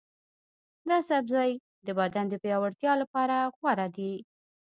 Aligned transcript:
دا 0.89 0.97
سبزی 1.09 1.51
د 1.85 1.87
بدن 1.99 2.25
د 2.29 2.33
پیاوړتیا 2.43 2.93
لپاره 3.01 3.35
غوره 3.57 3.87
دی. 3.97 4.13